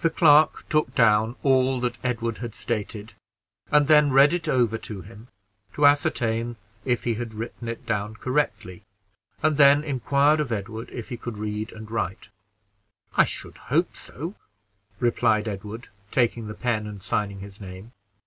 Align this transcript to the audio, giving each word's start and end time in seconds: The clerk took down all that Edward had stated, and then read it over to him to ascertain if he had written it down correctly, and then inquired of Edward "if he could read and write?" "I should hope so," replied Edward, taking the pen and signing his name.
The 0.00 0.10
clerk 0.10 0.68
took 0.68 0.94
down 0.94 1.34
all 1.42 1.80
that 1.80 1.96
Edward 2.04 2.36
had 2.44 2.54
stated, 2.54 3.14
and 3.70 3.88
then 3.88 4.10
read 4.12 4.34
it 4.34 4.50
over 4.50 4.76
to 4.76 5.00
him 5.00 5.28
to 5.72 5.86
ascertain 5.86 6.56
if 6.84 7.04
he 7.04 7.14
had 7.14 7.32
written 7.32 7.66
it 7.66 7.86
down 7.86 8.16
correctly, 8.16 8.82
and 9.42 9.56
then 9.56 9.82
inquired 9.82 10.40
of 10.40 10.52
Edward 10.52 10.90
"if 10.90 11.08
he 11.08 11.16
could 11.16 11.38
read 11.38 11.72
and 11.72 11.90
write?" 11.90 12.28
"I 13.16 13.24
should 13.24 13.56
hope 13.72 13.96
so," 13.96 14.34
replied 15.00 15.48
Edward, 15.48 15.88
taking 16.10 16.48
the 16.48 16.52
pen 16.54 16.86
and 16.86 17.02
signing 17.02 17.40
his 17.40 17.58
name. 17.58 17.92